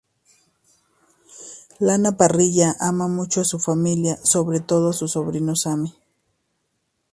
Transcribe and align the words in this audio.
Lana 1.77 2.17
Parrilla 2.17 2.75
ama 2.79 3.07
mucho 3.07 3.41
a 3.41 3.43
su 3.43 3.59
familia, 3.59 4.17
sobre 4.23 4.59
todo 4.59 4.89
a 4.89 4.93
su 4.93 5.07
sobrino 5.07 5.55
Sammy. 5.55 5.93